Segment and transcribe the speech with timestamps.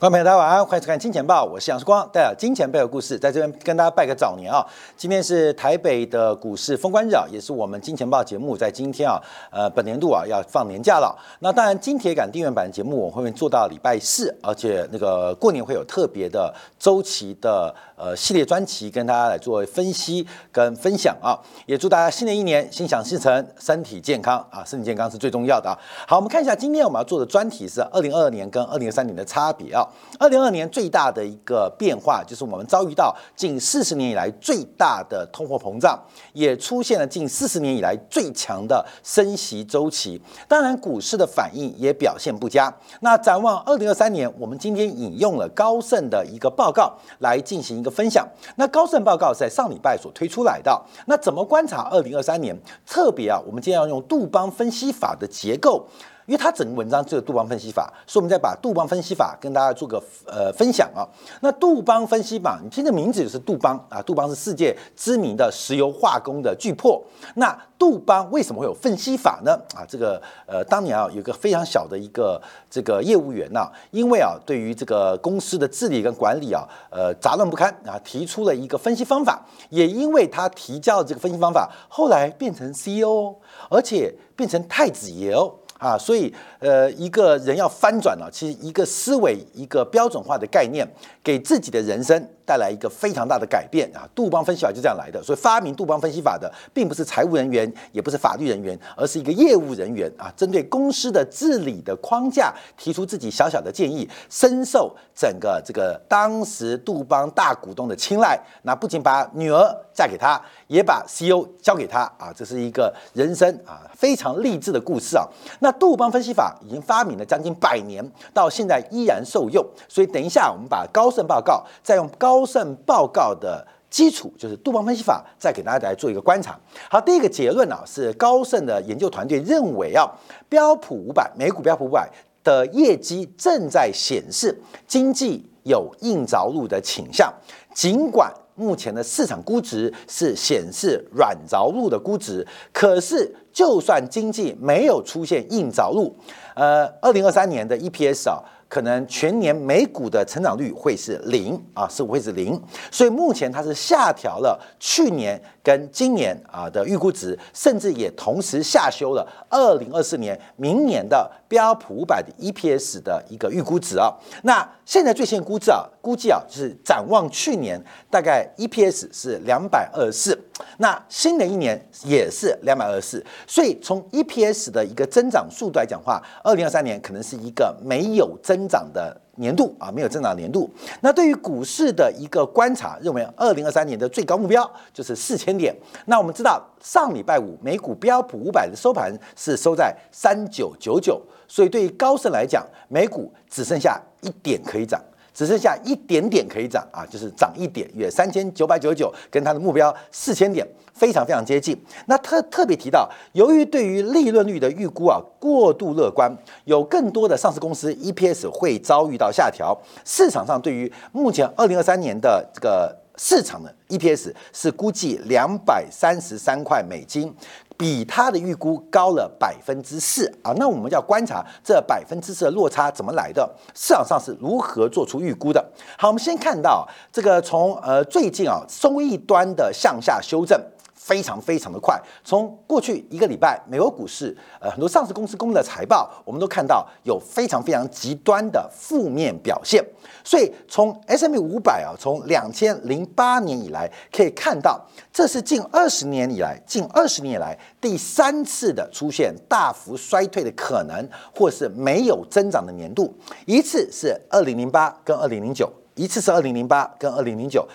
[0.00, 4.64] 观众朋友，大家晚安，欢迎收看《金钱报》，我是杨世光，带来金钱背后故事，在这边跟大家拜个早年啊！
[4.96, 11.12] 今天是台北的股市封关日啊，也是我们《金钱报》节目在今天啊，呃，本年度啊要放年假了。
[11.40, 21.38] 那当然，金铁杆订阅版节目我会做到礼拜四，而且那个过年会有特别的周期的呃系列专辑跟大家来做分析跟分享啊！
[21.66, 24.64] 也祝大家新的一年心想事成，身体健康啊！
[24.64, 25.76] 身体健康是最重要的啊！
[26.06, 29.84] 好，我们看一下今天我们要做的专题是二零二二年跟二零二三年的差别啊。
[30.18, 35.98] 二零二年最大的一个变化，就是我们遭遇到近四十年以来最大的通货膨胀，
[36.32, 40.20] 也出现了近四十年以来最强的升息周期。
[40.46, 42.72] 当然，股市的反应也表现不佳。
[43.00, 48.26] 那展望二零二三年，我们今天引用了高盛的一个报告来进行一个分享。
[48.56, 50.80] 那高盛报告是在上礼拜所推出来的。
[51.06, 52.56] 那怎么观察二零二三年？
[52.86, 55.86] 特别啊，我们今天要用杜邦分析法的结构。
[56.28, 61.00] 因为它整个文章只有杜邦分析法，所以我们再把杜邦分析法跟大家做个呃分享啊。
[61.40, 67.02] 那杜邦分析法，你听这名字就是杜邦啊，杜邦是世界知名的石油化工的巨擘。
[67.36, 69.58] 那杜邦为什么会有分析法呢？
[69.74, 83.34] 啊，这个呃当年啊有个非常小的一个这个业务员呐，因为啊对于这个公司的治理跟管理啊呃杂乱不堪啊，提出了一个分析方法，也因为他提交这个分析方法，后来变成 CEO，
[83.70, 85.54] 而且变成太子爷哦。
[85.78, 90.86] 啊，所以呃，一个人要翻转了，其实一个思维，一个标准化的概念，
[91.22, 92.28] 给自己的人生。
[92.48, 94.08] 带来一个非常大的改变啊！
[94.14, 100.32] 杜邦分析法就这样来的，所以发明杜邦分析法的并不是财务人员，也不是法律人员，而是一个业务人员啊！
[100.34, 108.40] 针对公司的治理的框架提出自己小小的建议，深受整个这个当时杜邦大股东的青睐。
[108.62, 109.62] 那不仅把女儿
[109.92, 112.32] 嫁给他，也把 CEO 交给他啊！
[112.34, 115.28] 这是一个人生啊非常励志的故事啊！
[115.60, 118.02] 那杜邦分析法已经发明了将近百年，
[118.32, 119.62] 到现在依然受用。
[119.86, 126.56] 所以等一下我们把高盛报告再用高高盛报告的基础就是杜邦分析法，再给大家来做一个观察。
[126.88, 130.08] 好，第一个结论呢是高盛的研究团队认为啊，
[130.48, 132.08] 标普五百美股标普五百
[132.44, 137.34] 的业绩正在显示经济有硬着陆的倾向，
[137.74, 146.14] 尽管目前的市场估值是显示软着陆的估值，可是就算经济没有出现硬着陆，
[146.54, 148.38] 呃，二零二三年的 EPS 啊。
[148.68, 164.10] 可能全年美股的成长率会是零啊，是会是零，所以目前它是下调了去年跟今年啊的预估值，甚至也同时下修了二零二四年明年的标普五百的 EPS 的一个预估值啊。
[164.44, 167.78] 那现在最新估值啊，估计啊是展望去年
[168.10, 170.40] 大概 EPS 是两百二十四，
[170.78, 178.38] 那新的一年也是两百二十四，所以从 EPS 的一个增长速度来讲话，二零二三年可能是一个没有。
[178.40, 180.70] 增长的年度啊，没有增长年度。
[181.00, 185.74] 那对于股市的一个观察，认为二零二三年的最高目标就是四千点。
[186.06, 195.02] 那我们知道上礼拜五美股标普五百的收盘是收在三九九九，所以对于高盛来讲，美股只剩下一点可以涨。
[195.38, 201.80] 只剩下一点点可以涨啊，就是涨一点，约三千九百九十九，跟它的目标四千点非常非常接近。
[202.06, 206.28] 那特特别提到，由于对于利润率的预估啊过度乐观，
[206.64, 209.80] 有更多的上市公司 EPS 会遭遇到下调。
[210.04, 217.32] 市场上对于目前二零二三年的这个市场的 EPS 是估计两百三十三块美金。
[217.78, 220.52] 比他的预估高了百分之四啊！
[220.56, 225.64] 那我们要观察这百分之四的落差怎么来的，市场上是如何做出预估的。
[225.96, 230.60] 好，我们先看到这个从呃最近啊收益端的向下修正。
[231.08, 239.82] 非常非常的快，从过去一个礼拜，美国股市呃很多上市公司公布的财报，我们都看到有非常非常极端的负面表现。
[240.22, 244.78] 所以从 S M 五百啊，从两千零八年以来可以看到，
[245.10, 253.16] 这是近二十年以来，近二十年以来第三次的出现大幅衰退的可能，或是没有增长的年度。
[253.46, 257.66] 一次是二零零八跟二零零九，一次是二零零八跟二零零九。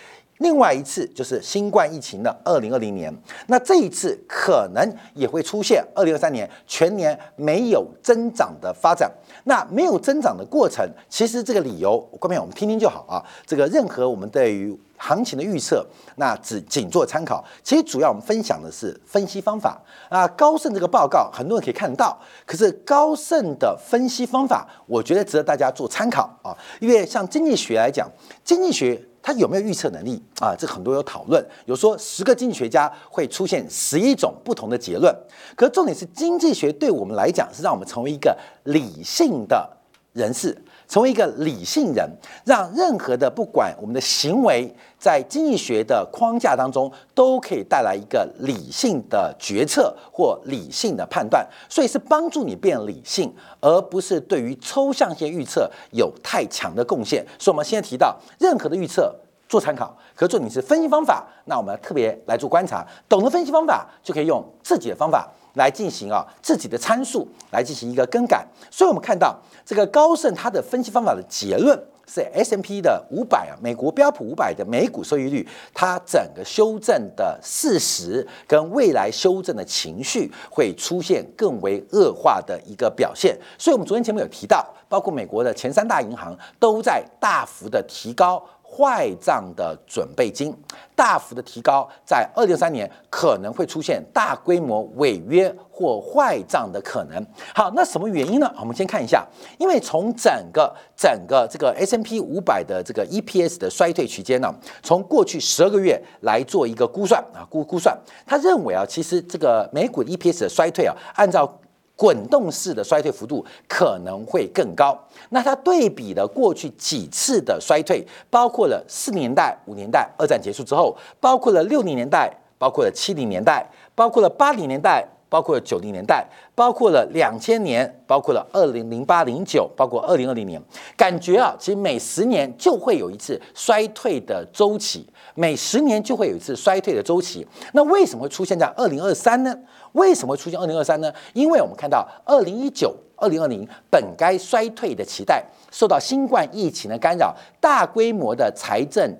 [0.43, 3.11] 另外一次就是新冠疫情的二零二零年，
[3.47, 9.09] 那这一次可能也会出现二零二三年全年没有增长的发展。
[9.45, 13.23] 那没有增长的过程，其实这个理由，观众朋友我们听听就好啊。
[13.45, 15.85] 这个任何我们对于行情的预测，
[16.17, 17.43] 那只仅做参考。
[17.63, 20.27] 其实主要我们分享的是分析方法啊。
[20.27, 26.51] 高盛这个报告很多人可以看得到，可是高盛的分析方法，我觉得值得大家做参考啊。
[26.81, 28.09] 因为像经济学来讲，
[28.43, 29.01] 经济学。
[29.23, 30.53] 他有没有预测能力啊？
[30.53, 35.15] 这很多有讨论，有说十个经济学家会出现十一种不同的结论。
[35.55, 39.67] 可重点是，经济学对我们来讲是让我们成为一个理性的
[40.11, 40.55] 人士，
[40.87, 42.09] 成为一个理性人，
[42.45, 57.25] 让任何的不管我们的行为，在经济学的框架当中，都可以带来一个理性的决策或理性的判断，所以是帮助你变理性，而不是对于抽象性预测有太强的贡献。
[57.39, 59.13] 所以，我们现在提到任何的预测
[59.47, 65.31] 做参考，可做你是分析方法，那我们特别来做观察，懂得分析方法就可以用自己的方法。
[65.53, 83.37] 来进行啊自己的参数来进行一个更改，所以我们看到这个高盛他的分析方法的结论是 S M P 的五百啊，美国标普五百的美股收益率，它整个修正的事实跟未来修正的情绪会出现更为恶化的一个表现。
[83.57, 88.43] 所以，我们昨天节目有提到，包括美国的前三大银行都在大幅的提高。
[88.75, 90.55] 坏账的准备金
[90.95, 97.25] 大幅的提高，在二零二三年可能会出现大规模违约或坏账的可能。
[97.53, 98.51] 好，那什么原因呢？
[98.59, 99.25] 我们先看一下，
[99.59, 107.95] 因为从整个整个这个 S M P 五百的这个 E P S 的衰退区间呢，从过去十二个月来做一个估算啊，估估算，
[108.25, 111.59] 他认为啊，其实这个美股 E P S 的衰退啊，按照
[112.03, 114.93] 滚动式的衰退幅度可能会更高。
[115.29, 123.65] 那它对比了过去几次的衰退，包括了四年代、五年代，二战结束之后，包括了六零年代，包括了七零年代，
[123.95, 125.07] 包括了八零年代。
[125.33, 126.23] 包括了九零年代，
[126.53, 130.61] 包括了两千年，包括了二零零八零九，包括二零二零年，
[130.95, 135.03] 感觉啊，其实每十年就会有一次衰退的周期，
[135.33, 137.47] 每十年就会有一次衰退的周期。
[137.71, 139.57] 那为什么会出现在二零二三呢？
[139.93, 141.11] 为什么会出现二零二三呢？
[141.33, 149.11] 因为我们看到二零一九、二零二零本该衰退的期待，受到新冠疫情的干扰，大规模的财政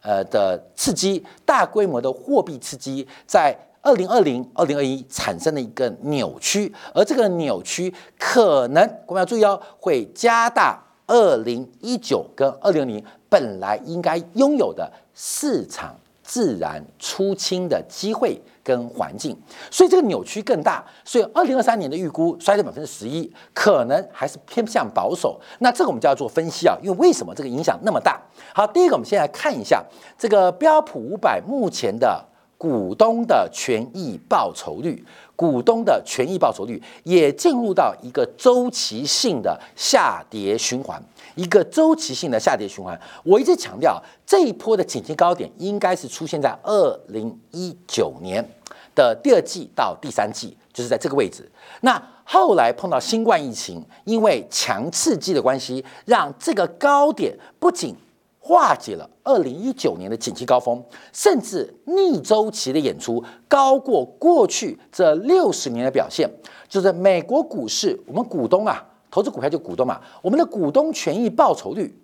[0.00, 3.56] 呃的刺激，大规模的货币刺激，在。
[3.82, 15.96] 二零二零、二零二一产生了一个扭曲，而这个扭曲可能我们要注意哦，会加大二零一九跟二零二零本来应该拥有的市场
[16.30, 19.36] 自然出清的机会跟环境，
[19.68, 20.84] 所以这个扭曲更大。
[21.04, 25.40] 所以二零二三年的预估衰退百分之十一，可能还是偏向保守。
[25.58, 28.22] 那这个我们就要做分析啊，因为为什么这个影响那么大？
[28.54, 29.84] 好，第一个我们先来看一下
[30.16, 32.29] 这个标普五百目前的。
[32.60, 35.02] 股东的权益报酬率，
[35.34, 41.02] 股东的权益报酬率也进入到一个周期性的下跌循环，
[41.36, 43.00] 一个周期性的下跌循环。
[43.24, 48.46] 我一直强调，这一波的景气高点应该是出现在二零一九年
[48.94, 51.50] 的第二季到第三季，就是在这个位置。
[51.80, 57.96] 那后来碰到新冠疫情，因为强刺激的关系，让这个高点不仅
[58.42, 60.82] 化解了二零一九年的景气高峰，
[61.12, 66.28] 甚至逆周期的演出高过过去这六十年的表现。
[66.66, 72.00] 就是美国股市，我们股东啊，投资股票就股东嘛，我们的股东权益报酬率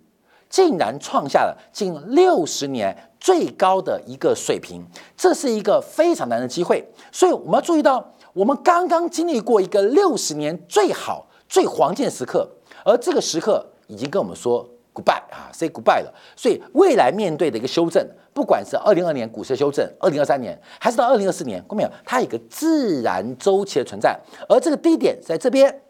[0.47, 4.85] 竟然创下了近六十年最高的一个水平，
[5.17, 6.87] 这是一个非常难的机会。
[7.11, 12.47] 所以我们要注意到，我们刚刚经历过一个六十年最好、最黄金的时刻，
[12.85, 14.69] 而这个时刻已经跟我们说。
[14.97, 16.11] Goodbye 啊，say goodbye 了。
[16.35, 18.03] 所以未来面对的一个修正，
[18.33, 21.89] 不管是二零二年股市修正，二零二三年，还是到二零二四年，看没有？
[22.03, 24.19] 它有一个自然周期的存在。
[24.49, 25.81] 而这个低点在这边，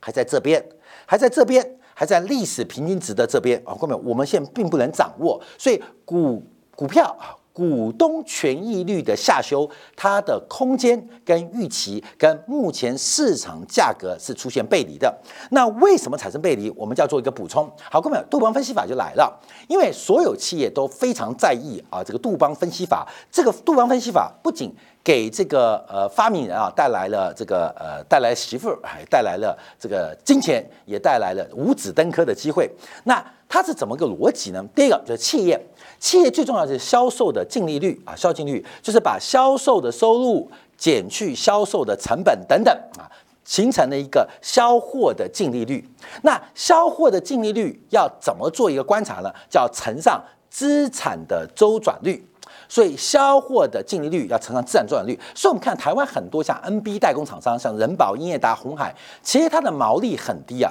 [0.00, 0.66] 还在这边，
[1.04, 4.02] 还在这边，还在历史平均值的这边啊，看没有？
[4.02, 5.38] 我们现在并不能掌握。
[5.58, 6.42] 所以股
[6.74, 7.36] 股票啊。
[7.58, 15.12] 股东权益率的下修，它的空间跟预期跟目前市场价格是出现背离的。
[15.50, 16.70] 那为什么产生背离？
[16.76, 17.68] 我们就要做一个补充。
[17.90, 19.36] 好，各位，杜邦分析法就来了。
[19.66, 23.04] 因为所有企业都非常在意啊，这个杜邦分析法。
[23.28, 24.72] 这个杜邦分析法不仅
[25.02, 32.70] 给这个呃发明人啊带来了这个呃带来媳妇儿，还带来了这个金钱，也带来了五子登科的机会。
[33.02, 34.62] 那它是怎么个逻辑呢？
[34.74, 35.58] 第一个就是企业。
[35.98, 43.10] 企业最重要的是销售的净利率啊，销净率就是把销售的收入减去销售的成本等等啊，
[43.44, 45.84] 形成了一个销货的净利率。
[46.22, 49.32] 那销货的净利率要怎么做一个观察呢？
[49.50, 52.24] 叫乘上资产的周转率。
[52.68, 55.18] 所以销货的净利率要乘上资产周转率。
[55.34, 60.70] 所以我们看台湾很多像 NB 代工厂商，像人保、英业达、红海，其实它的毛利很低啊。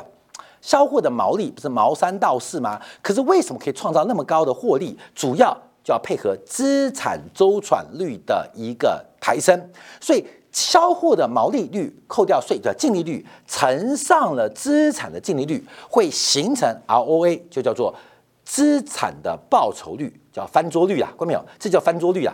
[0.62, 2.82] 销货的毛利不是毛三到四吗？
[3.02, 4.98] 可是为什么可以创造那么高的获利？
[5.16, 9.70] 主要就要配合资产周转率的一个抬升。
[10.02, 17.94] 所以销货的毛利率扣掉税的净利率乘上了资产的净利率，会形成 ROA，就叫做
[18.44, 21.46] 资产的报酬率，叫翻桌率啊，看到没有？
[21.60, 22.34] 这叫翻桌率啊！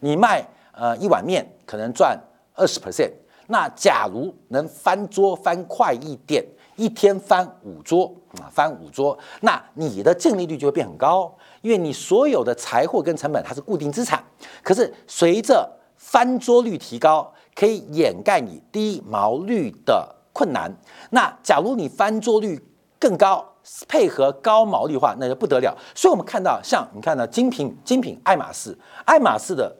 [0.00, 2.18] 你卖呃一碗面可能赚
[2.54, 3.10] 二十 percent，
[3.46, 6.44] 那假如能翻桌翻快一点。
[6.80, 8.10] 一天翻五桌
[8.40, 14.24] 啊，翻五桌，那你的净利率就会变很高，因为你所有的财货跟成本它是固定资产，
[14.62, 20.74] 可是随着翻桌率提高，可以掩盖你低毛率的困难。
[21.10, 22.58] 那假如你翻桌率
[22.98, 23.46] 更高，
[23.86, 25.76] 配合高毛利化，那就不得了。
[25.94, 29.70] 所以我们看到，像你看呢，精品精品爱马仕，爱马仕的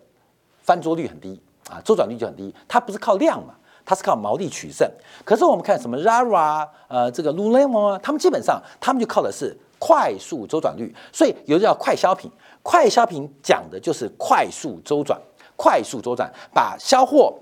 [0.62, 1.40] 翻桌率很低
[1.70, 3.54] 啊，周转率就很低，它不是靠量嘛。
[3.90, 4.88] 它是靠毛利取胜，
[5.24, 12.30] 可是我们看什么 Zara 呃，这个 Lululemon 啊，他们基本上他们就靠的是快速周转率，所以有的叫快消品，
[12.62, 15.20] 快消品讲的就是快速周转，
[15.56, 17.34] 快速周转，把销货、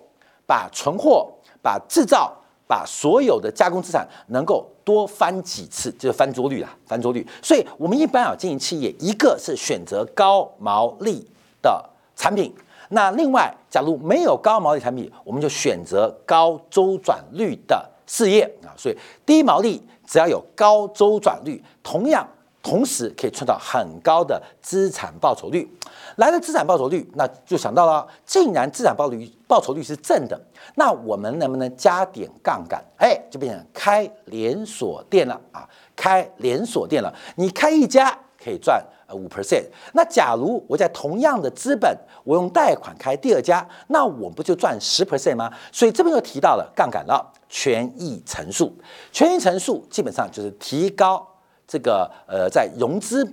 [0.47, 2.35] 把存货、把制造、
[2.67, 7.29] 把所有的加工资产能够多翻几次，就是翻桌率啊，翻桌率。
[7.43, 11.29] 所以我们一般啊经营企业，一个是选择高毛利
[11.61, 11.85] 的
[12.17, 12.55] 产品。
[12.89, 18.73] 那另外，假如没有高毛利产品，我们就选择高周转率的事业啊。
[18.77, 22.27] 所以低毛利只要有高周转率，同样
[22.63, 25.71] 同时可以创造很高的资产报酬率。
[26.17, 30.41] 来了资产报酬率，那就想到了，既然资产报率报酬率是正的，
[30.75, 32.83] 那我们能不能加点杠杆？
[32.97, 35.69] 哎，就变成开连锁店了啊！
[35.95, 38.85] 开连锁店了，你开一家可以赚。
[39.09, 39.65] 呃，五 percent。
[39.95, 45.51] 那假如我在同样的资本，我用贷款开第二家，那我不就赚十 percent 吗？
[45.73, 48.77] 所以这边又提到了杠杆了，权益乘数。
[49.11, 51.27] 权益乘数基本上就是提高
[51.67, 53.25] 这个呃在融资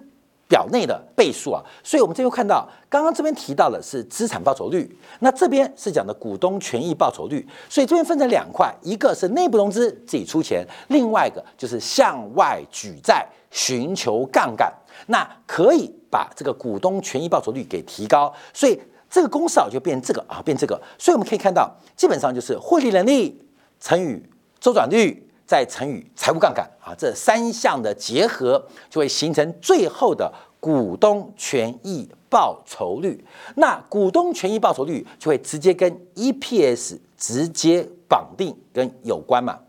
[0.48, 1.62] 表内的倍数啊。
[1.84, 7.46] 所以我们这边看到，刚刚这边提到的是资产报酬率，那这边是讲的股东权益报酬率。
[7.68, 14.72] 所以这边分成两块，一个是内部融资自己出钱，另外一个就是向外举债寻求杠杆。
[15.08, 23.40] 那可以把这个股东权益报酬率给提高，所以这个公式啊就变这个啊变这个，所以我们可以看到，基本上就是获利能力
[23.80, 24.22] 乘以
[24.60, 33.24] 周转率再乘以财务杠杆啊，这三项的结合就会形成最后的股东权益报酬率。
[33.56, 39.60] 那股东权益报酬率就会直接跟 EPS 直接绑定跟有关嘛，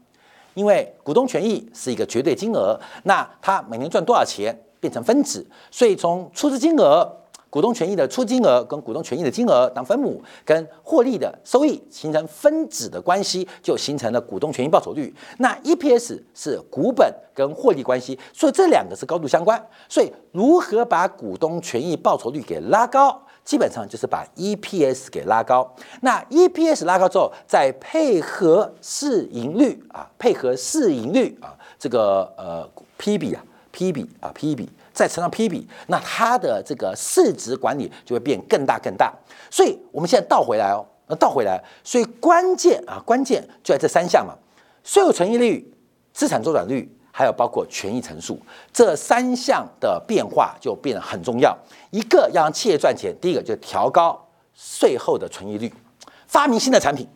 [0.55, 4.59] 因为股东权益是一个绝对金额，那它每年赚多少钱？
[4.81, 7.11] 变成分子，所以从出资金额、
[7.49, 15.15] 股东权益的出金额跟股东权益的金额当分母，跟获利的收益形成分子的关系，就形成了股东权益报酬率。
[15.39, 19.65] 那 EPS 是股本跟获利关系，所以这两个是高度相关。
[19.89, 25.73] 所以如何把股东权益报酬率给拉高，基本上就是把 EPS 给拉高。
[26.03, 32.69] 那 EPS 拉高之后，再配合市盈率啊，配合市盈率啊，这个呃
[32.99, 33.43] P 比啊。
[33.77, 39.13] P 比啊，P 比再乘上 P 比，那它的这个市值管理就会变更大更大。
[39.51, 44.33] 所以我们现在倒回来哦，那倒回来，所以关键啊，关键就在这三项嘛：
[44.83, 45.71] 税后存益率、
[46.15, 48.41] 资产周转率，还有包括权益乘数
[48.73, 51.55] 这三项的变化就变得很重要。
[51.91, 54.19] 一个要让企业赚钱，第一个就调高
[54.55, 55.71] 税后的存益率，
[56.27, 57.07] 发明新的产品，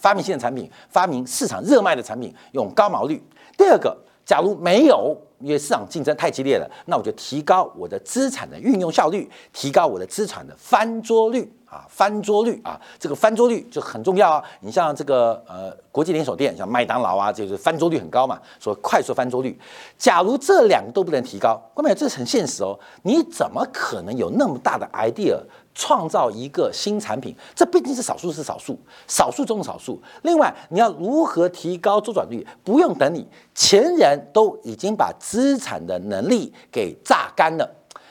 [0.00, 3.22] 发明新的产品，发明市场热卖的产品，用高毛率。
[3.56, 3.96] 第二个，
[4.32, 5.14] 假如没有。
[5.42, 14.44] 因为市场竞争太激烈了，那我就提高我的资产的运用效率，提高我的资产的翻桌率啊，翻桌率啊，这个翻桌率就很重要啊。
[14.60, 19.58] 你像这个呃国际连锁店，像麦当劳啊，就是翻桌率很高嘛，说快速翻桌率。
[19.98, 25.36] 假如这两个都不能提高，关键这是很现实哦，你怎么可能有那么大的 idea？
[25.74, 30.00] 创造一个新产品，这毕竟是少数是少数，少数中的少数。
[30.22, 32.46] 另外，你要如何提高周转率？
[32.62, 37.68] 不用等你前人都已经把资产的能力给榨干了，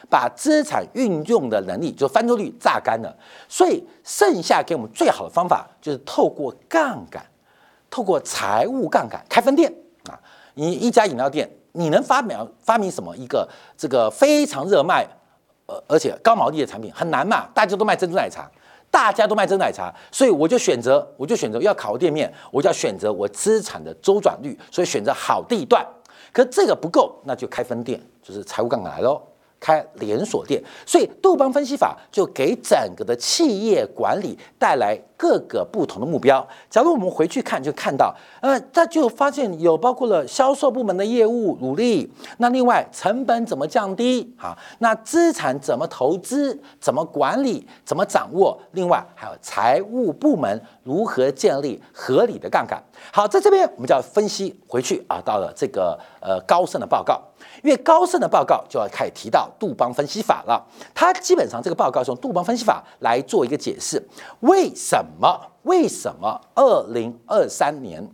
[0.10, 3.16] 把资产运用的能力就翻桌率榨干了。
[3.48, 7.24] 所以，剩下给我们最好的方法就是透过杠杆，
[7.90, 9.72] 透过财务杠杆开分店
[10.10, 10.20] 啊。
[10.56, 15.08] 你一家饮料店，你能发明发明什么一个这个非常热卖？
[15.88, 18.50] 而且高毛利的产品很难嘛，大家都卖珍珠奶茶，
[18.90, 25.86] 大家都卖珍珠奶茶，所以我就选择，我就选择要考店面，我就要选择我资产的周转率，所以选择好地段。
[26.34, 29.22] 可这个不够，那就开分店，就是财务杠杆来喽。
[29.60, 36.44] 开连锁店，所以杜邦分析法就给整个的企业管理带来各个不同的目标。
[36.68, 38.12] 假如我们回去看，就看到，
[38.42, 44.58] 呃，他就发现有包括了销售部门的业务努力，那另外成本怎么降低啊？
[44.80, 46.60] 那资产怎么投资？
[46.80, 47.68] 怎么管理？
[47.86, 48.60] 怎么掌握？
[48.72, 52.82] 另外还有财务部门如何建立合理的杠杆？
[53.14, 57.22] 好，在这边我们就要分析回去啊，到了这个呃高盛的报告。
[57.64, 60.64] 因为高盛的报告就要开始提到杜邦分析法了，
[60.94, 64.02] 它基本上这个报告是用杜邦分析法来做一个解释，
[64.42, 68.06] 为什么为什么二零二三年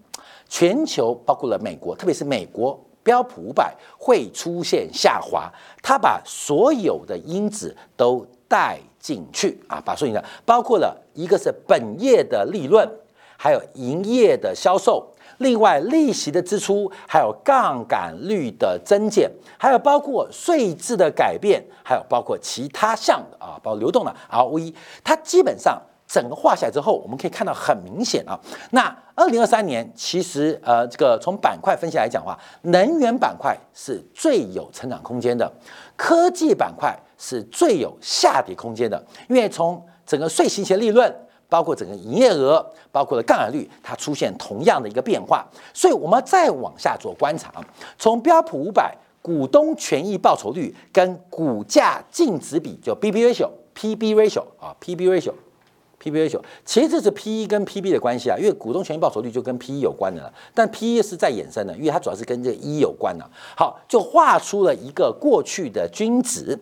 [0.47, 5.51] 全球包括了美国，特别是美国标普五百会出现下滑，
[5.81, 12.89] 它把所有的因子都带进去啊，把所有的包括了一个是本业的利润，
[13.37, 15.13] 还有营业的销售。
[15.39, 24.73] 另外，利息的支出，还有杠杆率的增减，还有包括税制的改变，还有包括其他项的啊，包括流动的 ROE，
[25.03, 28.39] 它基本上整个画下来之后，我们可以看到很明显啊。
[28.71, 35.51] 那二零二三年，其实呃，这个从板块分析来讲的话，能源板块是最有成长空间的，
[35.95, 41.13] 科技板块是最有下跌空间的，因为从整个税息前利润。
[41.49, 42.61] 包括整个营业额，
[42.91, 47.49] 包括了杠杆率，它出现同样的一个变化，所以我们再往下做观察，
[47.97, 55.31] 从标普五百股东权益报酬率跟股价净值比，就 B B ratio，P B ratio 啊，P B ratio
[56.09, 62.79] P/B ratio，其实这是 P E 跟 P B 的关系啊，因为股东权益报酬率就跟 P E 有关的了，但 P E 是在衍生的，因为它主要是跟这个 E
[62.79, 63.29] 有关的。
[63.55, 66.57] 好，就画出了一个过去的均值。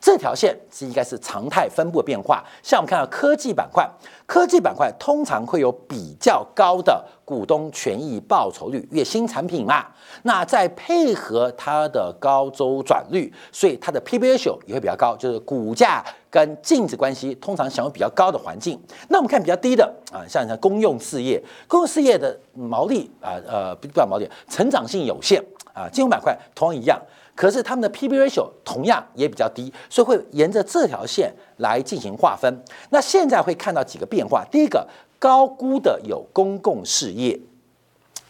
[0.00, 3.88] 这条线是应该是常态分布的变化，像我们看到科技板块，
[4.26, 9.86] 科技板块通常会有比较高的股东权益报酬率，因为新产品嘛，
[10.22, 18.80] 那再配合它的高周转率，所以它的 P/B ratio 也会比较高，就是股价跟净值关系通常享有比较高的环境。
[19.08, 27.00] 那我们看比较低的啊，像像公用事业，公用事业的毛利啊呃不叫毛利，成长性有限啊，金融板块同样一样。
[27.36, 32.64] 可是他们的 P/B ratio 同样也比较低，所以会沿着这条线来进行划分。
[32.88, 34.88] 那现在会看到几个变化：第一个，
[35.18, 37.38] 高估的有公共事业，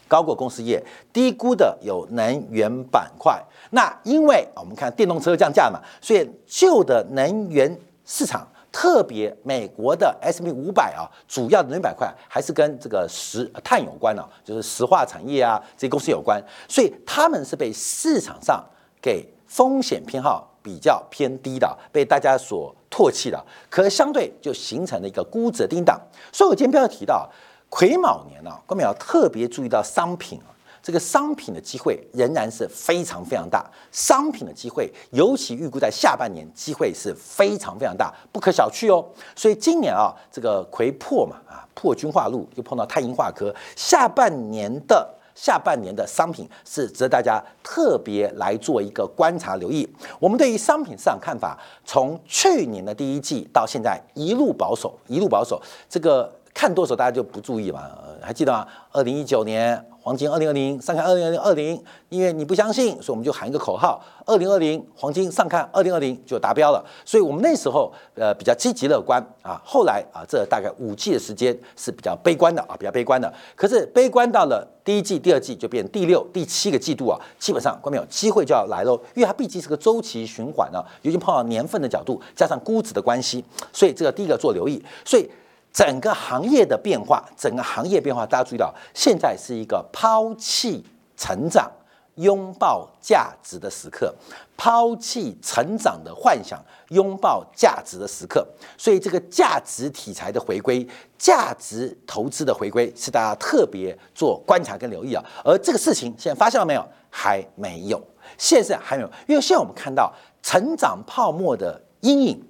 [0.08, 0.82] 高过公司业；
[1.12, 3.40] 低估的有能源板块。
[3.70, 18.64] 那因为我们看电动车降价嘛，所以旧的能源市场，特别美国的 S&P 五百啊，主要能源板块还是跟这个石碳有关的，就是石化产业啊这些公司有关，所以他们是被市场上。
[19.06, 26.00] 给风险偏好比较偏低的，被大家所唾弃的，可相对就形成了一个估值的低档。
[26.32, 27.30] 所以我今天不要提到
[27.70, 30.50] 癸卯年呢，我们要特别注意到商品啊，
[30.82, 39.06] 这个商品的机会仍然是非常非常大，商品的机会尤其预估在下半年机会是非常非常大，不可小觑哦。
[39.36, 45.12] 所以今年啊，这个癸破嘛啊，破军化禄又碰到太阴化科，下半年的。
[45.36, 49.88] 下半年的商品是值得大家特别来做一个观察留意。
[50.18, 55.60] 我们对于商品市场看法，从去年的第一季到现在一路保守，一路保守。
[55.88, 57.90] 这个看多手大家就不注意嘛？
[58.22, 58.66] 还记得吗？
[58.90, 59.84] 二零一九年。
[60.00, 66.80] 黄金二零二零上看二零二零二零，因为你不相信，所以我们就喊一个口号：二零二零黄金上看二零二零就达标了。
[67.04, 69.60] 所以我们那时候呃比较积极乐观啊。
[69.64, 73.30] 后来啊，这大概五季的时间是比较悲观的啊，比较悲观的。
[73.56, 84.80] 可是悲观到了第一季、第二季就变第六、第七个季度啊，基本上关没有机会就要来喽，因为它毕竟是个周期循环啊，尤其碰到年份的角度，加上估值的关系，所以这个第一个做留意。
[85.04, 85.28] 所以。
[85.76, 90.82] 整个行业的变化，整个行业变化，大家注意到，现在是一个抛弃
[91.18, 91.70] 成长、
[92.14, 94.14] 拥抱价值的时刻，
[94.56, 96.58] 抛弃成长的幻想，
[96.88, 98.48] 拥抱价值的时刻。
[98.78, 105.22] 所以，这个价值题材的回归，价值投资的回归，是大家特别做观察跟留意啊。
[105.44, 106.88] 而这个事情现在发现了没有？
[107.10, 108.02] 还没有，
[108.38, 110.10] 现在还没有，因为现在我们看到
[110.42, 112.42] 成长泡沫的阴影，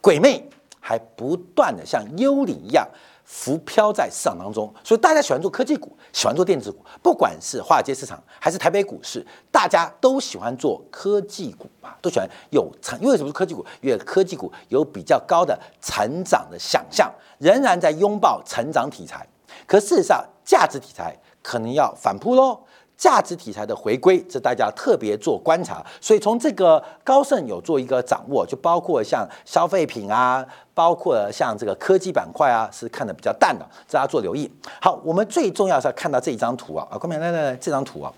[0.00, 0.48] 鬼魅。
[0.86, 2.86] 还不断的像幽灵一样
[3.24, 13.00] 浮漂在市场当中，所以大家喜欢做科技股，喜欢做电子股，不管是华尔街市场还是台北股市，大家都喜欢做科技股啊，都喜欢有成。
[13.00, 13.64] 因为什么是科技股？
[13.80, 19.26] 因为科技股有比较高的成长的想象，仍然在拥抱成长题材。
[19.66, 22.60] 可事实上，价值题材可能要反扑喽。
[22.96, 25.84] 价值题材的回归，这大家特别做观察。
[26.00, 34.50] 所以从这个高盛有做一个掌握，就包括像消费品啊，包括像这个科技板块啊，是看的比较淡的，大家做留意。
[34.80, 38.12] 好，我们最重要是要看到这一张图啊，啊，观众来来来，这张图啊，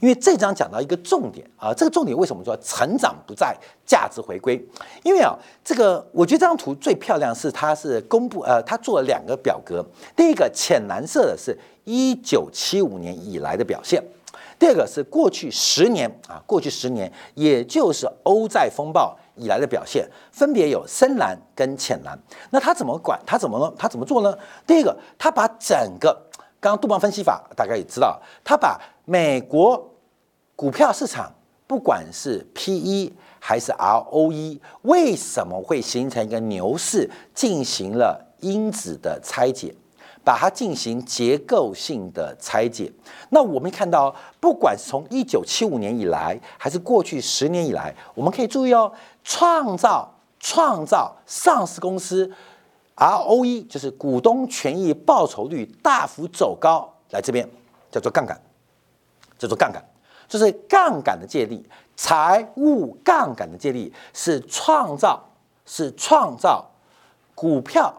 [0.00, 4.64] 因为这张讲到一个重点啊，这个重点为什么说成长不在价值回归？
[5.02, 9.84] 因为啊，这个我觉得这张图最漂亮是它是公布呃，它做了两个表格，
[10.16, 14.02] 第一个浅蓝色的是一九七五年以来的表现。
[14.58, 22.18] 第二个是过去十年啊，过去十年，也就是欧债风暴以来的表现，分别有深蓝跟浅蓝。
[22.50, 23.18] 那他怎么管？
[23.26, 23.74] 他怎么呢？
[23.78, 24.36] 他怎么做呢？
[24.66, 26.12] 第一个，他把整个
[26.60, 29.90] 刚刚杜邦分析法大概也知道，他把美国
[30.54, 31.32] 股票市场，
[31.66, 39.74] 不管是 P E 还是 R O E，为什么会形成一个牛市，进行了因子的拆解。
[40.22, 42.92] 把它进行结构性的拆解。
[43.30, 48.92] 那我们看到，不管是从一九七五年以来，还是过去十年以来，我们可以注意哦，
[49.24, 52.30] 创造创造上市公司
[52.96, 57.48] ROE 就是股东权益报酬率大幅走高，来这边
[57.90, 58.38] 叫做杠杆，
[59.38, 59.82] 叫做杠杆，
[60.28, 65.22] 就是杠杆的借力，财务杠杆的借力是创造
[65.64, 66.70] 是创造
[67.34, 67.94] 股票。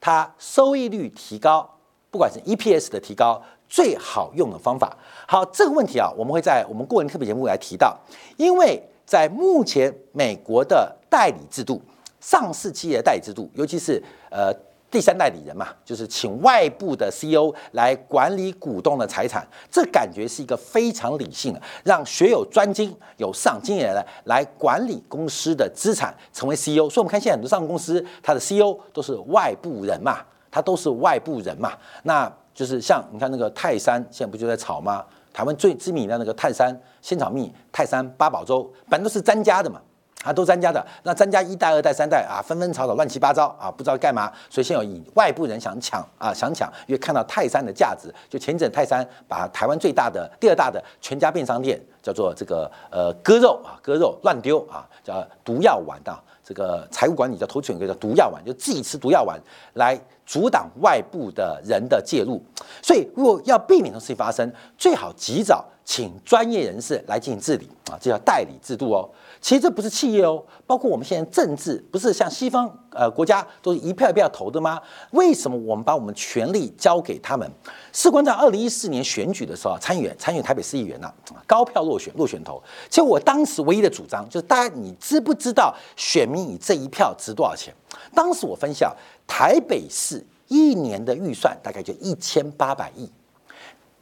[0.00, 1.68] 它收益率提高，
[2.10, 4.96] 不管是 EPS 的提高，最好用的方法。
[5.28, 7.96] 好，这个问题啊，我们会在我们过年特别节目来提到。
[8.36, 11.80] 因为在目前美国的代理制度，
[12.20, 14.52] 上市企业的代理制度，尤其是呃。
[14.90, 26.90] 第三代理人嘛，就是请外部的 CEO 来管理股东的财产，这感觉是一个非常理性的，让学有专精、有上经验的来管理公司的资产，成为 CEO。
[26.90, 30.18] 所以，我们看现在很多上市公司，它的 CEO 都是外部人嘛，
[30.50, 31.72] 他都是外部人嘛。
[32.02, 35.04] 那就是像你看那个泰山，现在不就在炒吗？
[35.32, 39.80] 台湾最知名的那个泰山仙草蜜、泰山八宝粥，反正都是詹家的嘛。
[40.22, 44.30] 啊，都詹家的，那詹家一代、二代、三代啊，纷纷吵吵，乱七八糟啊，不知道干嘛。
[44.50, 48.14] 所以现在有外部人想抢啊，想抢，因为看到泰山的价值。
[48.28, 59.40] 就前阵泰山把台湾最大的、第二大的全家便商店叫做这个呃割肉啊，割肉乱丢啊，叫毒药丸的这个财务管理叫投资人叫毒药丸，就自己吃毒药丸
[59.74, 62.42] 来阻挡外部的人的介入。
[62.82, 69.08] 所以如果要避免这种事情发生，最好及早请专业人士来进行治理啊，这叫代理制度哦。
[69.40, 74.78] 其实这不是企业哦，包括我们现在政治，不是像西方呃国家都是一票一票投的吗？
[75.12, 77.50] 为什么我们把我们权力交给他们？
[77.90, 81.10] 事关在二零一四年选举的时候，参议员参选台北市议员呐，
[81.46, 82.62] 高票落选，落选投。
[82.90, 87.74] 其实我当时唯一的主张就是，大家你知不知道选民你这一票值多少钱？
[88.14, 88.94] 当时我分享
[89.26, 93.08] 台北市一年的预算大概就一千八百亿，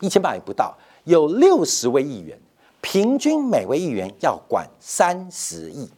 [0.01, 2.37] 一千八百亿不到，有六十位议员。
[2.81, 5.91] 平均每位议员要管三十亿，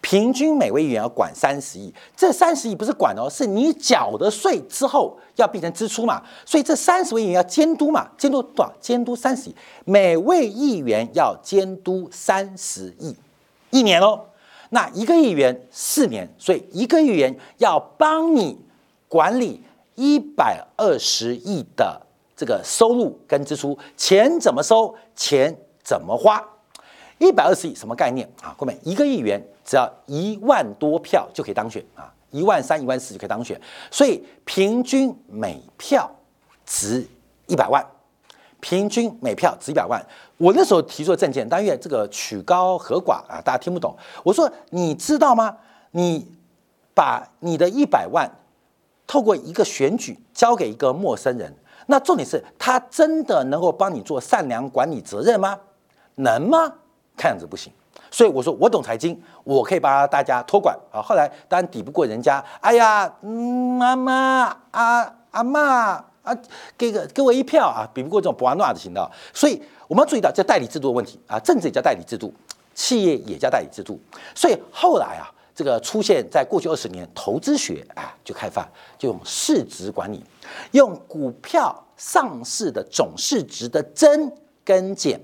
[0.00, 1.92] 平均每位议员要管三十亿。
[2.16, 6.22] 这三十亿不是管哦，是你缴的税之后要变成支出嘛？
[6.46, 8.08] 所以这三十位议员要监督嘛？
[8.16, 8.72] 监督多少？
[8.80, 13.14] 监督三十亿，每位议员要监督三十亿，
[13.70, 14.20] 一年哦。
[14.70, 18.56] 那一个议员四年，所以一个议员要帮你
[19.10, 19.62] 管理
[19.96, 22.00] 一百二十亿的
[22.34, 24.94] 这个收入跟支出，钱怎么收？
[25.14, 25.54] 钱。
[25.82, 26.40] 怎么花？
[27.18, 28.54] 一百二十亿什么概念啊？
[28.56, 36.08] 后面一个亿元只要一万多票就可以当选啊，一万三、一万四就可以当选，所以平均每票
[36.64, 37.04] 值
[37.46, 37.84] 一百万，
[38.60, 40.00] 平均每票值一百万。
[40.36, 43.96] 我那时候提出的证件，但因为这个曲高和寡啊，大家听不懂。
[44.22, 45.56] 我说你知道吗？
[45.92, 46.30] 你
[46.94, 48.30] 把你的一百万
[49.10, 51.52] 透过一个选举交给一个陌生人，
[51.86, 55.58] 那重点是他真的能够帮你做善良管理责任吗？
[56.14, 56.72] 能吗？
[57.16, 57.72] 看样子不行，
[58.08, 61.02] 所以我说我懂财经，我可以帮大家托管啊。
[61.02, 65.60] 后来当然抵不过人家，哎呀，嗯，妈妈啊，阿妈
[66.22, 66.36] 啊，
[66.78, 69.10] 给个给我一票啊，比不过这种博阿诺的行道。
[69.34, 72.32] 所以我们要注意到这代理制度的问题啊，政治也叫代理制度，
[72.76, 73.98] 企业也叫代理制度。
[74.36, 75.26] 所以后来啊，
[75.60, 78.66] 这个出现在过去二十年，投资学啊就开发，
[78.98, 80.24] 就用市值管理，
[80.70, 84.32] 用股票上市的总市值的增
[84.64, 85.20] 跟减。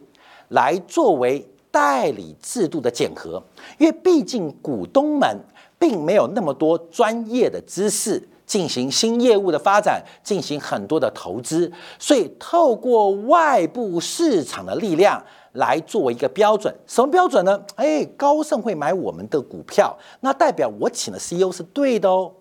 [0.48, 3.42] 来作为代理制度的检核，
[3.78, 5.34] 因为毕竟股东们
[5.78, 15.24] 并没有那么多专业的知识进行新业务的发展，进行很多的投资，所以透过外部市场的力量
[15.56, 16.74] 来作为一个标准。
[16.86, 17.62] 什么标准呢？
[17.74, 22.32] 哎，高盛会买我们的股票，那代表我请的 CEO 是对的哦。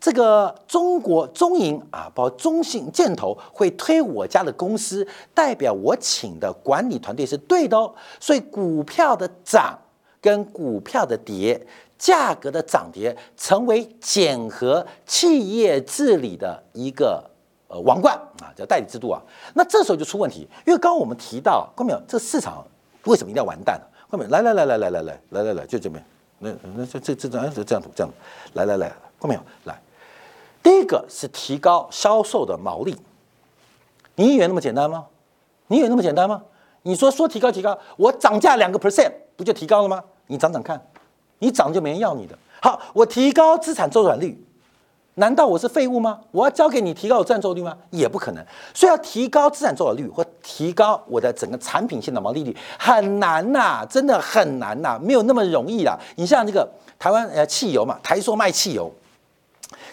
[0.00, 7.94] 这个中国中银啊，包括中信建投会推我家的公司，代表我请的管理团队是对的哦。
[8.18, 9.78] 所以股票的涨
[10.20, 11.66] 跟股票的跌，
[11.98, 17.29] 价格的涨跌，成为检核企业治理的一个
[17.70, 19.22] 呃王冠啊，叫代理制度啊。
[19.54, 22.02] 那这时候就出问题，因为刚刚我们提到，看到没有？
[22.06, 22.64] 这市场
[23.04, 23.86] 为什么一定要完蛋呢？
[24.10, 24.30] 看到没有？
[24.30, 26.04] 来来来来来来来来来，就这边，
[26.40, 28.12] 那那这这这张是这样这样，
[28.54, 29.40] 来来来，看到没有？
[29.64, 29.80] 来。
[30.62, 32.94] 第一个是提高销售的毛利，
[34.16, 35.06] 你以为那么简单吗？
[35.68, 36.42] 你以为那么简单吗？
[36.82, 40.02] 你说说提高提高，我涨价两个 percent 不就提高了吗？
[40.26, 40.82] 你涨涨看，
[41.38, 42.36] 你涨就没人要你的。
[42.60, 44.42] 好，我提高资产周转率，
[45.14, 46.20] 难道我是废物吗？
[46.30, 47.76] 我要交给你提高我占座率吗？
[47.90, 48.44] 也不可能。
[48.72, 55.98] 所以要提高资产周转率或提高我的整个产品线的毛利率很难呐，真的很难呐，没有那么容易啦。
[56.16, 56.66] 你像这个
[56.98, 58.90] 台湾呃汽油嘛，台塑卖汽油。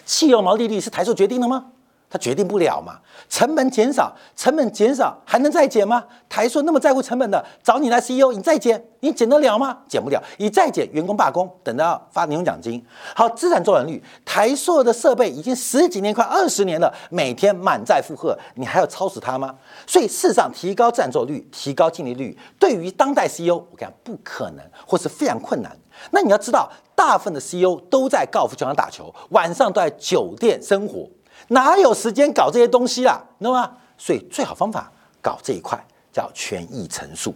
[0.06, 1.66] 汽油毛利率是台塑决定的吗？
[2.10, 2.98] 他决定不了嘛。
[3.28, 6.04] 成本减少，成本减少还能再减吗？
[6.28, 9.78] 台塑那么在乎成本的，找你来 CEO，你再减，你减得了吗？
[9.88, 12.84] 减不了，你再减，员工罢工，等到发年终奖金。
[13.14, 19.54] 好，资产周转率，台塑的设备已经十几年，快二十年了，每天满载负荷，你还要超死它吗？
[19.86, 25.76] 所以，事实上，提高资产周转率，提高净利率，对于当代 CEO，我讲不可能，或是非常困难。
[26.12, 31.08] 那你要知道，大部分的 CEO 都在高尔夫球场打球，晚上都在酒店生活。
[31.48, 33.22] 哪有时间搞这些东西啦？
[33.38, 33.70] 知道吗？
[33.96, 35.78] 所以最好方法搞这一块
[36.12, 37.34] 叫权益乘数，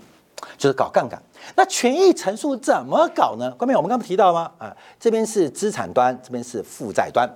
[0.56, 1.20] 就是搞杠杆。
[1.56, 3.50] 那权益乘数怎么搞呢？
[3.58, 4.50] 关面我们刚不提到吗？
[4.58, 7.28] 啊，这边是资产端，这边是负债端。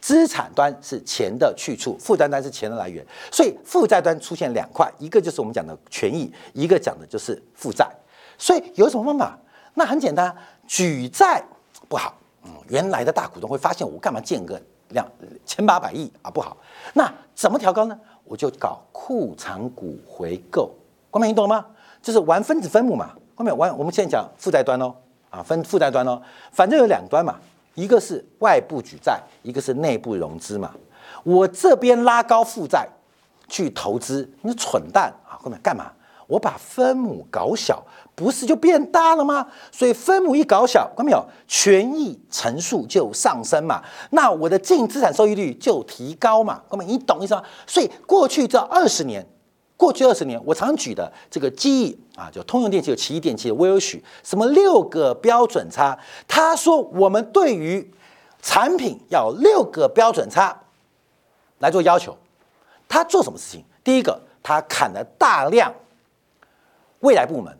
[0.00, 3.06] 资产端是钱的去处，负债端是钱的来源。
[3.30, 7.88] 所以负债端出现两块，一个就是我们讲的权益，一个讲的就是负债。
[8.36, 9.38] 所以有什么方法？
[9.74, 10.34] 那很简单，
[10.66, 11.40] 举债
[11.88, 12.14] 不好。
[12.44, 14.60] 嗯，原来的大股东会发现我干嘛建个？
[14.92, 15.06] 两
[15.44, 16.56] 千八百亿啊，不好。
[16.94, 17.98] 那怎么调高呢？
[18.24, 20.70] 我就搞库藏股回购。
[21.10, 21.66] 光明，你懂了吗？
[22.00, 23.10] 就是玩分子分母嘛。
[23.34, 24.94] 光明玩，我们现在讲负债端哦，
[25.30, 27.38] 啊，分负债端哦，反正有两端嘛，
[27.74, 30.72] 一个是外部举债，一个是内部融资嘛。
[31.24, 32.88] 我这边拉高负债
[33.48, 35.38] 去投资，你蠢蛋啊！
[35.42, 35.92] 后面干嘛？
[36.26, 37.84] 我把分母搞小。
[38.14, 39.46] 不是就变大了吗？
[39.70, 41.26] 所以分母一搞小，看到没有？
[41.48, 46.62] 权益乘数就上升嘛，那我的净资产收益率就提高嘛。
[46.68, 47.42] 各位，你懂意思吗？
[47.66, 49.26] 所以过去这二十年，
[49.76, 55.98] 过去二十年，我常举的这个记忆啊，就通用电器、有奇异电器的威尔许，什么六个标准差？
[56.28, 57.90] 他说我们对于
[58.42, 60.60] 产品要六个标准差
[61.58, 62.16] 来做要求。
[62.88, 63.64] 他做什么事情？
[63.82, 65.74] 第一个，他砍了大量
[67.00, 67.56] 未来部门。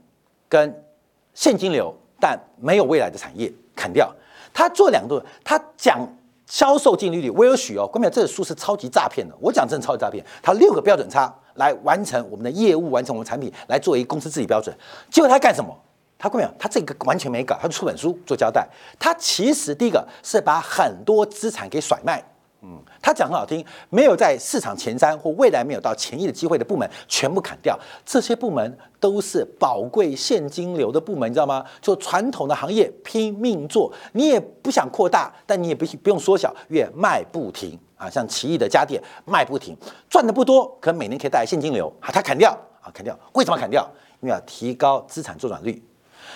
[0.53, 0.85] 跟
[1.33, 4.15] 现金流但没有未来的产业砍掉，
[4.53, 6.07] 他做两个，他讲
[6.45, 14.77] 销售净利率，我有许哦，关键这个数是超级诈骗的，我讲真的超级诈骗，他六个标准差来完成我们的业务，完成我们产品，来作为公司自己标准，
[15.11, 15.75] 结果他干什么？
[16.19, 22.23] 他关键他这个完全没搞，他就出本书做交代，他其实第一个是把很多资产给甩卖。
[22.64, 31.64] 嗯，他讲很好听，没有在市场前三或未来没有到前一的机会的部门全部砍掉，这些部门都是宝贵现金流的部门，你知道吗？
[31.81, 38.09] 就传统的行业拼命做，你也不想扩大，但你也不不用缩小，越卖不停啊！
[38.09, 39.77] 像奇异的家电卖不停，
[40.09, 43.85] 赚的不多，可每年可以带来现金流啊，他砍掉啊，砍掉，为什么砍掉？
[44.20, 45.83] 因为要提高资产周转率，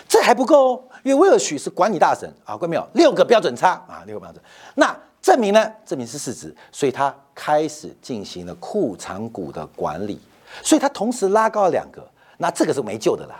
[0.08, 2.84] 这还不够哦，因为威尔许是管理大神啊，各位没有？
[2.94, 4.42] 六个标准差啊，六个标准，
[4.74, 4.92] 那。
[5.26, 5.72] 证明呢？
[5.84, 10.20] 证明是市值，所以他开始进行了库藏股的管理，
[10.62, 12.08] 所以他同时拉高了两个，
[12.38, 13.34] 那这个是没救的了，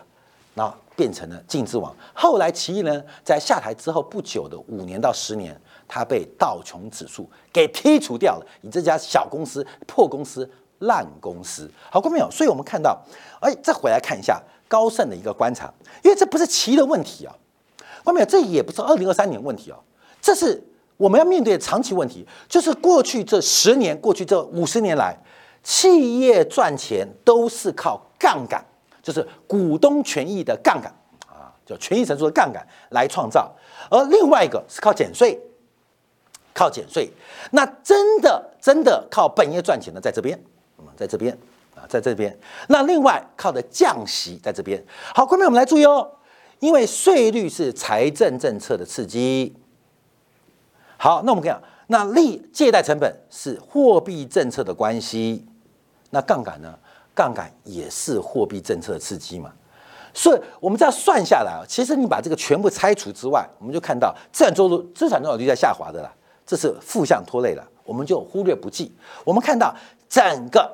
[0.55, 1.95] 那变成了净资王。
[2.13, 8.47] 后来奇异呢，在下台之后不久的五年到十年，他被道琼指数给剔除掉了。
[8.63, 12.29] 你这家小公司、破公司、烂公司，好，过没有？
[12.33, 13.01] 所以我们看到，
[13.41, 15.73] 哎，再回来看一下高盛的一个观察，
[16.03, 17.33] 因为这不是奇异的问题啊，
[18.03, 18.27] 过没有？
[18.27, 19.79] 这也不是二零二三年问题哦，
[20.21, 20.61] 这是。
[20.97, 25.15] 我们要面对的长期问题，就是过去这十年、过去这五十年来，
[25.63, 28.65] 企业赚钱都是靠杠杆，
[29.03, 30.91] 就是股东权益的杠杆
[31.29, 33.55] 啊，叫权益乘数的杠杆来创造。
[33.91, 35.39] 而另外一个是靠减税，
[36.55, 37.11] 靠减税。
[37.51, 40.41] 那真的真的靠本业赚钱的，在这边，
[40.79, 41.37] 嗯，在这边
[41.75, 42.37] 啊，在这边。
[42.69, 44.83] 那另外靠的降息在这边。
[45.15, 46.11] 好，各位我们来注意哦，
[46.61, 49.55] 因为税率是财政政策的刺激。
[50.97, 55.45] 好，那我们讲，那利借贷成本是货币政策的关系，
[56.11, 56.75] 那杠杆呢？
[57.15, 59.51] 杠杆也是货币政策的刺激嘛。
[60.13, 66.11] 所以我们这样算下来啊，其实你把这个全部拆除之外，我们就看到资产周转资产周转率在下滑的啦，
[66.47, 68.95] 这是负向拖累了，我们就忽略不计。
[69.25, 69.75] 我们看到
[70.09, 70.71] 整个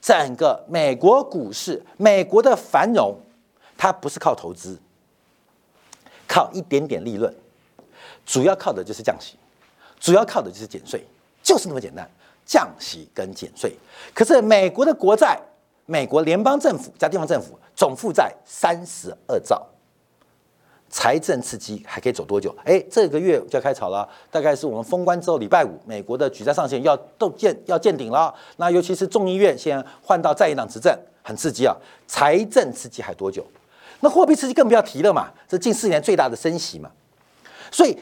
[0.00, 3.14] 整个美国股市，美国的繁荣，
[3.76, 4.78] 它不是靠投资，
[6.26, 7.34] 靠一点点利润，
[8.24, 9.36] 主要靠的就是降息。
[10.06, 11.04] 主要靠的就是减税，
[11.42, 12.08] 就是那么简单，
[12.46, 13.76] 降息跟减税。
[14.14, 15.36] 可是美国的国债，
[15.84, 19.66] 美国联邦政府加地方政府总负债三十二兆，
[20.88, 22.54] 财政刺激还可以走多久？
[22.64, 28.32] 哎，这个月就要开炒了，大概是我们封关之后礼拜五，美国的举债上限要都见要见顶了。
[28.58, 33.44] 那尤其是众议院现在换到在野党执政，很刺激啊，财政刺激还多久？
[33.98, 36.88] 那货币刺激更不要提了嘛，这近四年最大的升息嘛，
[37.72, 37.98] 所以。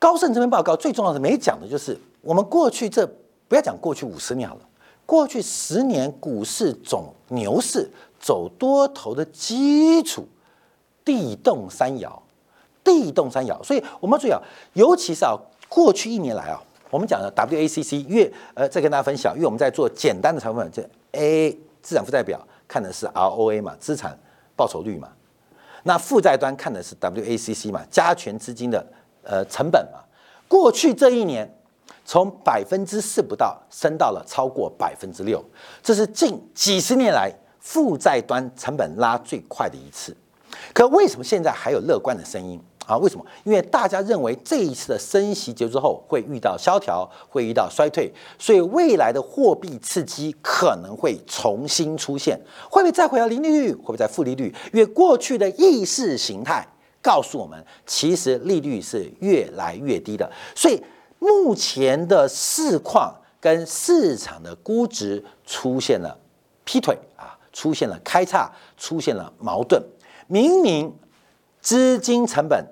[0.00, 3.06] 高盛这篇报告最重要的没讲的就是我们过去这
[3.46, 4.60] 不要讲过去五十年好了，
[5.04, 10.26] 过去十年股市总牛市走多头的基础，
[11.04, 12.22] 地动山摇，
[12.82, 14.40] 地动山摇，所以我们要注意啊，
[14.72, 15.36] 尤其是啊
[15.68, 20.82] 过去一年来啊，我们讲的 WACC 月呃，再跟大家分享，因为我们在做简单的财富分这
[21.12, 21.50] A
[21.82, 24.18] 资产负债表看的是 ROA 嘛，资产
[24.56, 25.08] 报酬率嘛。
[25.82, 28.86] 那负债端看的是 WACC 嘛，加权资金的
[29.22, 30.00] 呃成本嘛。
[30.48, 31.48] 过去这一年，
[32.04, 35.44] 从百分之四不到升到了超过百分之六，
[35.82, 40.16] 这是近几十年来负债端成本拉最快的一次。
[40.74, 42.60] 可为什么现在还有乐观的声音？
[42.86, 43.24] 啊，为什么？
[43.44, 52.36] 因为大家认为这一次的升息结束之后会遇到萧条，会遇到衰退，所以未来的货币刺激可能会重新出现。
[52.68, 53.72] 会不会再回到零利率？
[53.72, 54.52] 会不会再负利率？
[54.72, 56.66] 因为过去的意识形态
[57.02, 60.30] 告诉我们，其实利率是越来越低的。
[60.54, 60.82] 所以
[61.18, 66.18] 目前的市况跟市场的估值出现了
[66.64, 69.82] 劈腿啊，出现了开叉，出现了矛盾。
[70.26, 70.94] 明明
[71.60, 72.64] 资金成本。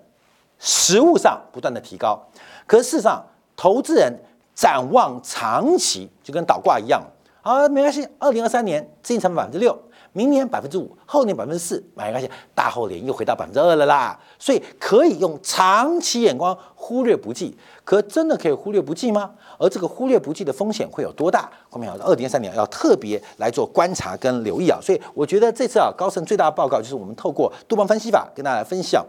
[0.61, 2.21] 实物上不断的提高，
[2.67, 4.13] 可是事实上，投资人
[4.57, 7.01] 展望长期就跟倒挂一样
[7.43, 9.79] 啊，没关系，二零二三年资金成本百分之六，
[10.13, 14.19] 明年百分之五，后年百分之四，没关系，大后年又回到百分之二了啦。
[14.39, 19.33] 所以可以用长期眼光忽略不计，可真的可以忽略不计吗？
[19.59, 21.51] 而这个忽略不计的风险会有多大？
[21.69, 24.79] 后面要二零二三年要特别来做观察跟留意啊。
[24.81, 29.05] 所以我觉得这次啊，高盛最大的报告就是我们透过杜邦分析法跟大家来分享。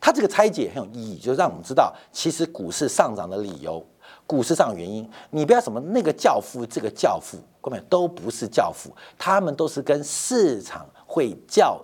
[0.00, 3.80] 它这个拆解很有意义，就是让我们知道，其实股市上涨的理由、
[4.26, 11.80] 股市上原因，你不要什么那个教父、这个教父，各位都不是教父，他们都是跟市场会叫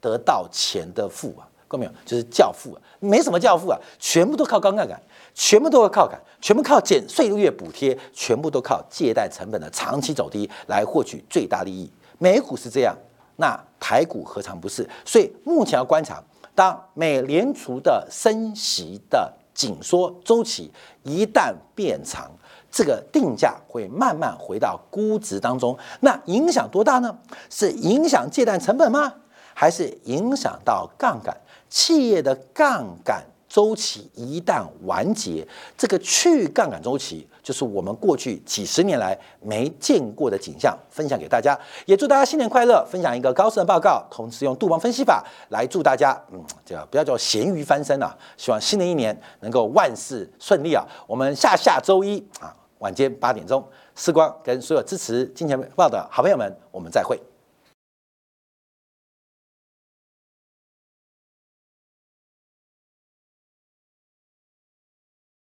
[0.00, 1.92] 得到钱的富啊，各位没有？
[2.04, 5.00] 就是教父啊，没什么教父啊，全部都靠高杠杆，
[5.34, 11.90] 全部都要靠杆，全部靠减税率补贴，全部都靠借贷成本的长期走低来获取最大利益。
[12.18, 12.94] 美股是这样，
[13.36, 14.88] 那台股何尝不是？
[15.04, 16.22] 所以目前要观察。
[16.56, 20.70] 当美联储的升息的紧缩周期
[21.02, 22.30] 一旦变长，
[22.74, 25.78] 这个定价会慢慢回到估值当中。
[26.00, 27.16] 那影响多大呢？
[27.48, 29.14] 是影响借贷成本吗？
[29.54, 31.36] 还是影响到杠杆
[31.70, 33.22] 企业的杠杆？
[33.46, 35.46] 周期一旦完结，
[35.78, 41.56] 这个去杠杆周期就是我们过去几十年来没见过的景象，分享给大家，
[41.86, 42.84] 也祝大家新年快乐。
[42.90, 48.12] 分享一个高盛的报告，同时用杜邦分析法来祝大家，嗯，叫不要叫咸鱼翻身啊！
[48.36, 50.84] 希望新的一年能够万事顺利啊！
[51.06, 52.52] 我们下下周一啊
[52.84, 53.66] 晚间八点钟，
[53.96, 57.18] 时光跟所有支持金钱报的好朋友们，我们再会。